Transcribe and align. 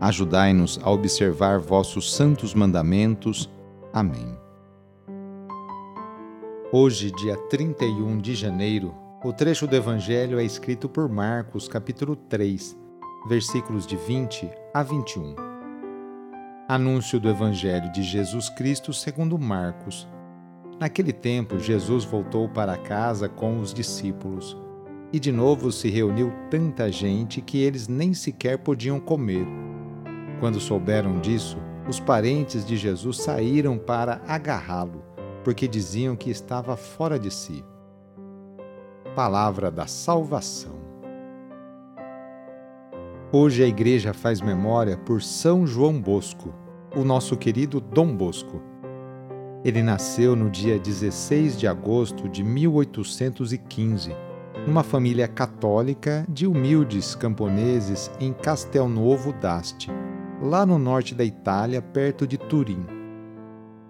Ajudai-nos 0.00 0.80
a 0.82 0.90
observar 0.90 1.58
vossos 1.58 2.14
santos 2.14 2.54
mandamentos. 2.54 3.50
Amém. 3.92 4.34
Hoje, 6.72 7.10
dia 7.10 7.36
31 7.36 8.16
de 8.16 8.34
janeiro, 8.34 8.94
o 9.22 9.30
trecho 9.30 9.66
do 9.66 9.76
Evangelho 9.76 10.40
é 10.40 10.44
escrito 10.44 10.88
por 10.88 11.06
Marcos, 11.06 11.68
capítulo 11.68 12.16
3, 12.16 12.74
versículos 13.28 13.86
de 13.86 13.96
20 13.96 14.50
a 14.72 14.82
21. 14.82 15.36
Anúncio 16.66 17.20
do 17.20 17.28
Evangelho 17.28 17.92
de 17.92 18.02
Jesus 18.02 18.48
Cristo 18.48 18.94
segundo 18.94 19.38
Marcos. 19.38 20.08
Naquele 20.78 21.12
tempo, 21.12 21.58
Jesus 21.58 22.06
voltou 22.06 22.48
para 22.48 22.78
casa 22.78 23.28
com 23.28 23.58
os 23.60 23.74
discípulos. 23.74 24.56
E 25.12 25.20
de 25.20 25.30
novo 25.30 25.70
se 25.70 25.90
reuniu 25.90 26.32
tanta 26.50 26.90
gente 26.90 27.42
que 27.42 27.58
eles 27.58 27.86
nem 27.86 28.14
sequer 28.14 28.56
podiam 28.56 28.98
comer. 28.98 29.46
Quando 30.40 30.58
souberam 30.58 31.20
disso, 31.20 31.58
os 31.86 32.00
parentes 32.00 32.64
de 32.64 32.74
Jesus 32.74 33.18
saíram 33.18 33.76
para 33.76 34.22
agarrá-lo, 34.26 35.04
porque 35.44 35.68
diziam 35.68 36.16
que 36.16 36.30
estava 36.30 36.78
fora 36.78 37.18
de 37.18 37.30
si. 37.30 37.62
Palavra 39.14 39.70
da 39.70 39.86
Salvação. 39.86 40.80
Hoje 43.30 43.62
a 43.62 43.66
igreja 43.66 44.14
faz 44.14 44.40
memória 44.40 44.96
por 44.96 45.20
São 45.20 45.66
João 45.66 46.00
Bosco, 46.00 46.54
o 46.96 47.04
nosso 47.04 47.36
querido 47.36 47.78
Dom 47.78 48.16
Bosco. 48.16 48.62
Ele 49.62 49.82
nasceu 49.82 50.34
no 50.34 50.48
dia 50.48 50.78
16 50.78 51.58
de 51.58 51.66
agosto 51.66 52.30
de 52.30 52.42
1815, 52.42 54.16
numa 54.66 54.82
família 54.82 55.28
católica 55.28 56.24
de 56.26 56.46
humildes 56.46 57.14
camponeses 57.14 58.10
em 58.18 58.32
Castelnovo 58.32 59.34
d'Asti 59.34 59.90
lá 60.40 60.64
no 60.64 60.78
norte 60.78 61.14
da 61.14 61.22
Itália, 61.22 61.82
perto 61.82 62.26
de 62.26 62.38
Turim. 62.38 62.86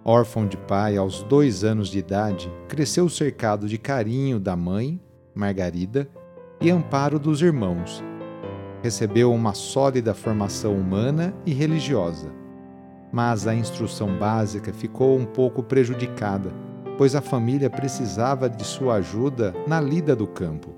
Órfão 0.05 0.47
de 0.47 0.57
pai 0.57 0.97
aos 0.97 1.23
dois 1.23 1.63
anos 1.63 1.89
de 1.89 1.99
idade, 1.99 2.53
cresceu 2.67 3.09
cercado 3.09 3.69
de 3.69 3.79
carinho 3.79 4.41
da 4.41 4.57
mãe, 4.57 5.01
Margarida, 5.33 6.11
e 6.61 6.71
amparo 6.71 7.19
dos 7.19 7.41
irmãos. 7.41 8.03
Recebeu 8.83 9.33
uma 9.33 9.55
sólida 9.55 10.13
formação 10.13 10.75
humana 10.75 11.33
e 11.47 11.53
religiosa. 11.53 12.33
Mas 13.13 13.47
a 13.47 13.55
instrução 13.55 14.19
básica 14.19 14.73
ficou 14.73 15.17
um 15.17 15.25
pouco 15.25 15.63
prejudicada, 15.63 16.51
pois 16.99 17.15
a 17.15 17.21
família 17.21 17.71
precisava 17.71 18.49
de 18.49 18.65
sua 18.65 18.95
ajuda 18.97 19.55
na 19.67 19.81
lida 19.81 20.17
do 20.17 20.27
campo. 20.27 20.75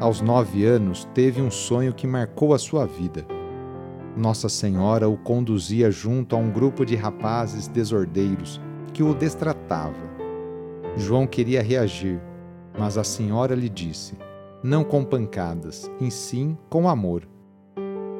Aos 0.00 0.20
nove 0.20 0.64
anos, 0.64 1.06
teve 1.14 1.42
um 1.42 1.50
sonho 1.50 1.92
que 1.92 2.06
marcou 2.06 2.54
a 2.54 2.58
sua 2.58 2.86
vida 2.86 3.24
nossa 4.16 4.48
Senhora 4.48 5.08
o 5.08 5.16
conduzia 5.16 5.90
junto 5.90 6.36
a 6.36 6.38
um 6.38 6.50
grupo 6.50 6.84
de 6.84 6.94
rapazes 6.94 7.66
desordeiros 7.66 8.60
que 8.92 9.02
o 9.02 9.12
destratava. 9.12 10.14
João 10.96 11.26
queria 11.26 11.60
reagir, 11.62 12.20
mas 12.78 12.96
a 12.96 13.02
Senhora 13.02 13.54
lhe 13.54 13.68
disse: 13.68 14.16
Não 14.62 14.84
com 14.84 15.04
pancadas, 15.04 15.90
em 16.00 16.10
sim 16.10 16.56
com 16.70 16.88
amor. 16.88 17.28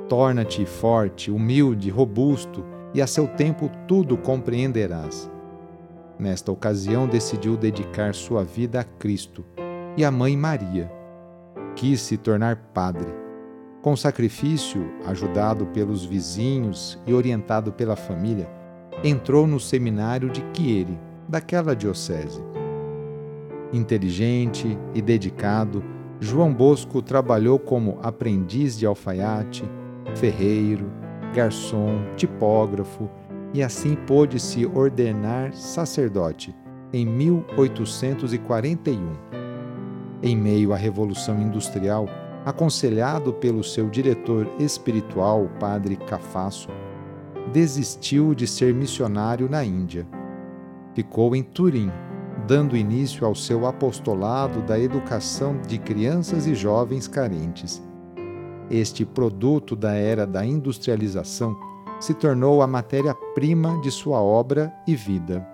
Torna-te 0.08 0.66
forte, 0.66 1.30
humilde, 1.30 1.90
robusto, 1.90 2.64
e 2.92 3.00
a 3.00 3.06
seu 3.06 3.26
tempo 3.26 3.70
tudo 3.86 4.16
compreenderás. 4.16 5.30
Nesta 6.18 6.52
ocasião, 6.52 7.06
decidiu 7.06 7.56
dedicar 7.56 8.14
sua 8.14 8.44
vida 8.44 8.80
a 8.80 8.84
Cristo 8.84 9.44
e 9.96 10.04
à 10.04 10.10
Mãe 10.10 10.36
Maria. 10.36 10.90
Quis 11.74 12.00
se 12.00 12.16
tornar 12.16 12.56
padre 12.72 13.23
com 13.84 13.94
sacrifício, 13.94 14.90
ajudado 15.04 15.66
pelos 15.66 16.06
vizinhos 16.06 16.98
e 17.06 17.12
orientado 17.12 17.70
pela 17.70 17.94
família, 17.94 18.48
entrou 19.04 19.46
no 19.46 19.60
seminário 19.60 20.30
de 20.30 20.42
Chieri, 20.54 20.98
daquela 21.28 21.76
diocese. 21.76 22.42
Inteligente 23.74 24.78
e 24.94 25.02
dedicado, 25.02 25.84
João 26.18 26.50
Bosco 26.50 27.02
trabalhou 27.02 27.58
como 27.58 27.98
aprendiz 28.02 28.78
de 28.78 28.86
alfaiate, 28.86 29.70
ferreiro, 30.14 30.90
garçom, 31.34 31.98
tipógrafo 32.16 33.10
e 33.52 33.62
assim 33.62 33.96
pôde 34.06 34.40
se 34.40 34.64
ordenar 34.64 35.52
sacerdote 35.52 36.56
em 36.90 37.04
1841. 37.04 39.12
Em 40.22 40.34
meio 40.34 40.72
à 40.72 40.76
Revolução 40.76 41.38
Industrial, 41.38 42.08
aconselhado 42.44 43.32
pelo 43.32 43.64
seu 43.64 43.88
diretor 43.88 44.46
espiritual, 44.58 45.48
padre 45.58 45.96
Cafasso, 45.96 46.68
desistiu 47.52 48.34
de 48.34 48.46
ser 48.46 48.74
missionário 48.74 49.48
na 49.48 49.64
Índia. 49.64 50.06
Ficou 50.94 51.34
em 51.34 51.42
Turim, 51.42 51.90
dando 52.46 52.76
início 52.76 53.26
ao 53.26 53.34
seu 53.34 53.66
apostolado 53.66 54.60
da 54.62 54.78
educação 54.78 55.60
de 55.66 55.78
crianças 55.78 56.46
e 56.46 56.54
jovens 56.54 57.08
carentes. 57.08 57.82
Este 58.70 59.04
produto 59.04 59.74
da 59.74 59.94
era 59.94 60.26
da 60.26 60.44
industrialização 60.44 61.56
se 62.00 62.12
tornou 62.12 62.60
a 62.60 62.66
matéria-prima 62.66 63.80
de 63.80 63.90
sua 63.90 64.20
obra 64.20 64.72
e 64.86 64.94
vida. 64.94 65.46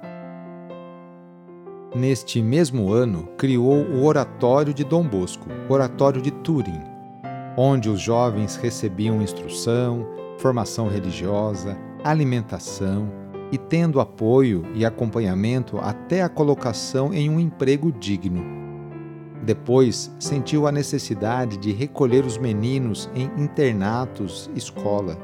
Neste 1.94 2.40
mesmo 2.40 2.92
ano, 2.92 3.28
criou 3.36 3.84
o 3.84 4.04
Oratório 4.04 4.72
de 4.72 4.84
Dom 4.84 5.02
Bosco, 5.02 5.48
Oratório 5.68 6.22
de 6.22 6.30
Turim, 6.30 6.80
onde 7.56 7.88
os 7.90 8.00
jovens 8.00 8.54
recebiam 8.54 9.20
instrução, 9.20 10.06
formação 10.38 10.86
religiosa, 10.86 11.76
alimentação 12.04 13.10
e 13.50 13.58
tendo 13.58 13.98
apoio 13.98 14.64
e 14.72 14.84
acompanhamento 14.84 15.78
até 15.78 16.22
a 16.22 16.28
colocação 16.28 17.12
em 17.12 17.28
um 17.28 17.40
emprego 17.40 17.90
digno. 17.90 18.44
Depois, 19.42 20.14
sentiu 20.20 20.68
a 20.68 20.72
necessidade 20.72 21.56
de 21.56 21.72
recolher 21.72 22.24
os 22.24 22.38
meninos 22.38 23.10
em 23.16 23.24
internatos, 23.36 24.48
escola. 24.54 25.18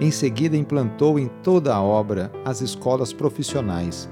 Em 0.00 0.10
seguida, 0.10 0.56
implantou 0.56 1.18
em 1.18 1.28
toda 1.42 1.74
a 1.74 1.82
obra 1.82 2.32
as 2.46 2.62
escolas 2.62 3.12
profissionais 3.12 4.08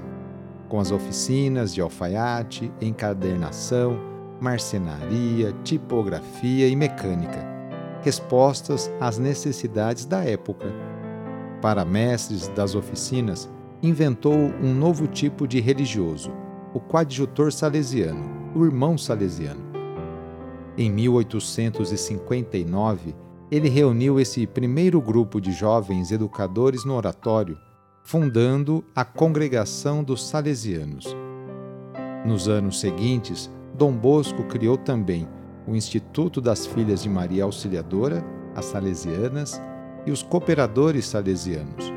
com 0.67 0.79
as 0.79 0.91
oficinas 0.91 1.73
de 1.73 1.81
alfaiate, 1.81 2.71
encadernação, 2.81 3.99
marcenaria, 4.39 5.53
tipografia 5.63 6.67
e 6.67 6.75
mecânica, 6.75 7.45
respostas 8.01 8.91
às 8.99 9.17
necessidades 9.17 10.05
da 10.05 10.23
época. 10.23 10.67
Para 11.61 11.83
mestres 11.83 12.47
das 12.49 12.75
oficinas, 12.75 13.49
inventou 13.81 14.33
um 14.33 14.73
novo 14.73 15.07
tipo 15.07 15.47
de 15.47 15.59
religioso, 15.59 16.31
o 16.73 16.79
coadjutor 16.79 17.51
salesiano, 17.51 18.51
o 18.55 18.63
irmão 18.63 18.97
salesiano. 18.97 19.65
Em 20.77 20.89
1859, 20.91 23.15
ele 23.49 23.69
reuniu 23.69 24.19
esse 24.19 24.45
primeiro 24.45 25.01
grupo 25.01 25.41
de 25.41 25.51
jovens 25.51 26.11
educadores 26.11 26.85
no 26.85 26.93
oratório 26.93 27.57
fundando 28.07 28.85
a 28.95 29.03
Congregação 29.03 30.01
dos 30.01 30.29
Salesianos. 30.29 31.13
Nos 32.25 32.47
anos 32.47 32.79
seguintes, 32.79 33.51
Dom 33.77 33.91
Bosco 33.91 34.45
criou 34.45 34.77
também 34.77 35.27
o 35.67 35.75
Instituto 35.75 36.39
das 36.39 36.65
Filhas 36.65 37.03
de 37.03 37.09
Maria 37.09 37.43
Auxiliadora, 37.43 38.23
as 38.55 38.63
Salesianas, 38.63 39.61
e 40.05 40.11
os 40.11 40.23
Cooperadores 40.23 41.05
Salesianos. 41.05 41.91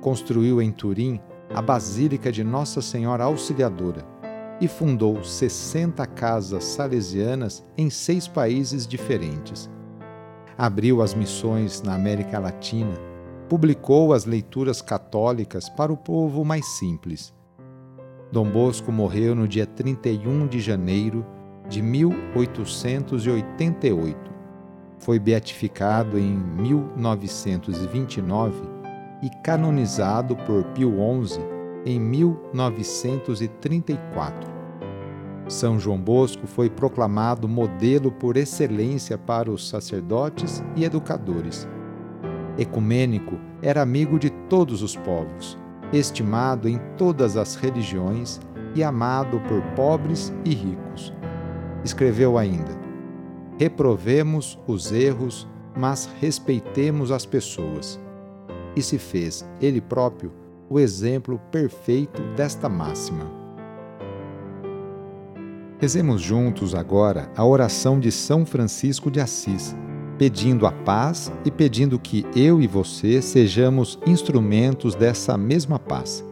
Construiu 0.00 0.62
em 0.62 0.70
Turim 0.70 1.20
a 1.52 1.60
Basílica 1.60 2.30
de 2.30 2.44
Nossa 2.44 2.80
Senhora 2.80 3.24
Auxiliadora 3.24 4.06
e 4.60 4.68
fundou 4.68 5.24
60 5.24 6.06
casas 6.06 6.62
salesianas 6.62 7.66
em 7.76 7.90
seis 7.90 8.28
países 8.28 8.86
diferentes. 8.86 9.68
Abriu 10.56 11.02
as 11.02 11.12
missões 11.12 11.82
na 11.82 11.96
América 11.96 12.38
Latina, 12.38 13.09
publicou 13.50 14.14
as 14.14 14.24
leituras 14.24 14.80
católicas 14.80 15.68
para 15.68 15.92
o 15.92 15.96
povo 15.96 16.44
mais 16.44 16.64
simples. 16.78 17.34
Dom 18.30 18.48
Bosco 18.48 18.92
morreu 18.92 19.34
no 19.34 19.48
dia 19.48 19.66
31 19.66 20.46
de 20.46 20.60
janeiro 20.60 21.26
de 21.68 21.82
1888. 21.82 24.30
Foi 25.00 25.18
beatificado 25.18 26.16
em 26.16 26.32
1929 26.32 28.62
e 29.20 29.28
canonizado 29.42 30.36
por 30.36 30.62
Pio 30.66 30.94
XI 31.26 31.40
em 31.84 31.98
1934. 31.98 34.48
São 35.48 35.76
João 35.76 36.00
Bosco 36.00 36.46
foi 36.46 36.70
proclamado 36.70 37.48
modelo 37.48 38.12
por 38.12 38.36
excelência 38.36 39.18
para 39.18 39.50
os 39.50 39.68
sacerdotes 39.68 40.62
e 40.76 40.84
educadores. 40.84 41.66
Ecumênico, 42.58 43.38
era 43.62 43.82
amigo 43.82 44.18
de 44.18 44.30
todos 44.48 44.82
os 44.82 44.96
povos, 44.96 45.58
estimado 45.92 46.68
em 46.68 46.78
todas 46.96 47.36
as 47.36 47.54
religiões 47.54 48.40
e 48.74 48.82
amado 48.82 49.40
por 49.48 49.62
pobres 49.74 50.32
e 50.44 50.54
ricos. 50.54 51.12
Escreveu 51.84 52.38
ainda: 52.38 52.78
Reprovemos 53.58 54.58
os 54.66 54.92
erros, 54.92 55.48
mas 55.76 56.08
respeitemos 56.20 57.10
as 57.10 57.26
pessoas. 57.26 58.00
E 58.76 58.82
se 58.82 58.98
fez 58.98 59.44
ele 59.60 59.80
próprio 59.80 60.32
o 60.68 60.78
exemplo 60.78 61.40
perfeito 61.50 62.22
desta 62.36 62.68
máxima. 62.68 63.40
Rezemos 65.80 66.20
juntos 66.20 66.74
agora 66.74 67.32
a 67.34 67.44
oração 67.44 67.98
de 67.98 68.12
São 68.12 68.44
Francisco 68.44 69.10
de 69.10 69.18
Assis, 69.18 69.74
pedindo 70.20 70.66
a 70.66 70.70
paz 70.70 71.32
e 71.46 71.50
pedindo 71.50 71.98
que 71.98 72.26
eu 72.36 72.60
e 72.60 72.66
você 72.66 73.22
sejamos 73.22 73.98
instrumentos 74.06 74.94
dessa 74.94 75.34
mesma 75.38 75.78
paz. 75.78 76.22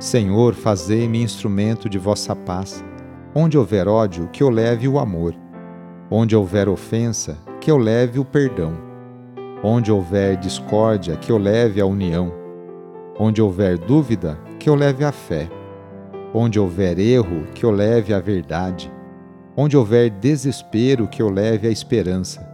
Senhor, 0.00 0.54
fazei-me 0.54 1.22
instrumento 1.22 1.88
de 1.88 1.98
vossa 1.98 2.34
paz. 2.34 2.84
Onde 3.32 3.56
houver 3.56 3.86
ódio, 3.86 4.28
que 4.32 4.42
eu 4.42 4.50
leve 4.50 4.88
o 4.88 4.98
amor. 4.98 5.36
Onde 6.10 6.34
houver 6.34 6.68
ofensa, 6.68 7.38
que 7.60 7.70
eu 7.70 7.78
leve 7.78 8.18
o 8.18 8.24
perdão. 8.24 8.72
Onde 9.62 9.92
houver 9.92 10.36
discórdia, 10.36 11.14
que 11.14 11.30
eu 11.30 11.38
leve 11.38 11.80
a 11.80 11.86
união 11.86 12.32
Onde 13.16 13.40
houver 13.40 13.78
dúvida, 13.78 14.36
que 14.58 14.68
eu 14.68 14.74
leve 14.74 15.04
a 15.04 15.12
fé. 15.12 15.48
Onde 16.34 16.58
houver 16.58 16.98
erro, 16.98 17.44
que 17.54 17.64
eu 17.64 17.70
leve 17.70 18.12
a 18.12 18.18
verdade. 18.18 18.92
Onde 19.56 19.76
houver 19.76 20.10
desespero, 20.10 21.06
que 21.06 21.22
eu 21.22 21.30
leve 21.30 21.68
a 21.68 21.70
esperança. 21.70 22.53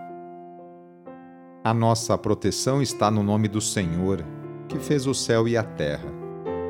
A 1.63 1.75
nossa 1.75 2.17
proteção 2.17 2.81
está 2.81 3.11
no 3.11 3.21
nome 3.21 3.47
do 3.47 3.61
Senhor, 3.61 4.25
que 4.67 4.79
fez 4.79 5.05
o 5.05 5.13
céu 5.13 5.47
e 5.47 5.55
a 5.55 5.61
terra. 5.61 6.09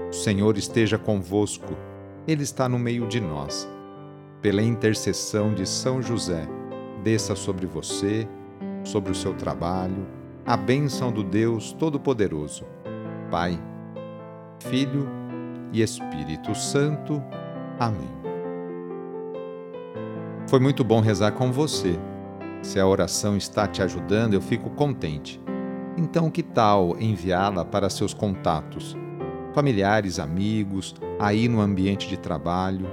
O 0.09 0.13
Senhor 0.13 0.57
esteja 0.57 0.97
convosco, 0.97 1.77
Ele 2.27 2.43
está 2.43 2.67
no 2.67 2.77
meio 2.77 3.07
de 3.07 3.21
nós. 3.21 3.69
Pela 4.41 4.61
intercessão 4.61 5.53
de 5.53 5.65
São 5.65 6.01
José, 6.01 6.45
desça 7.01 7.38
sobre 7.38 7.65
você, 7.65 8.27
sobre 8.83 9.13
o 9.13 9.15
seu 9.15 9.33
trabalho, 9.33 10.05
a 10.45 10.57
bênção 10.57 11.09
do 11.09 11.23
Deus 11.23 11.71
Todo-Poderoso, 11.71 12.65
Pai, 13.29 13.57
Filho 14.59 15.07
e 15.71 15.81
Espírito 15.81 16.53
Santo. 16.53 17.23
Amém. 17.79 18.11
Foi 20.49 20.59
muito 20.59 20.83
bom 20.83 20.99
rezar 20.99 21.31
com 21.31 21.49
você. 21.49 21.97
Se 22.61 22.79
a 22.79 22.85
oração 22.85 23.35
está 23.35 23.67
te 23.67 23.81
ajudando, 23.81 24.35
eu 24.35 24.41
fico 24.41 24.69
contente. 24.69 25.41
Então, 25.97 26.29
que 26.29 26.43
tal 26.43 26.95
enviá-la 26.99 27.65
para 27.65 27.89
seus 27.89 28.13
contatos, 28.13 28.95
familiares, 29.53 30.19
amigos, 30.19 30.95
aí 31.19 31.47
no 31.47 31.59
ambiente 31.59 32.07
de 32.07 32.17
trabalho? 32.17 32.87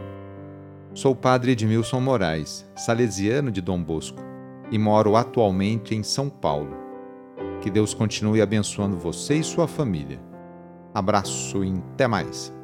Sou 0.95 1.13
o 1.13 1.17
padre 1.17 1.53
Edmilson 1.53 2.01
Moraes, 2.01 2.69
salesiano 2.75 3.51
de 3.51 3.61
Dom 3.61 3.83
Bosco, 3.83 4.19
e 4.71 4.79
moro 4.79 5.17
atualmente 5.17 5.95
em 5.95 6.03
São 6.03 6.29
Paulo. 6.29 6.77
Que 7.61 7.71
Deus 7.71 7.93
continue 7.93 8.41
abençoando 8.41 8.97
você 8.97 9.35
e 9.35 9.45
sua 9.45 9.69
família. 9.69 10.21
Abraço 10.95 11.63
e 11.63 11.73
até 11.93 12.09
mais. 12.09 12.58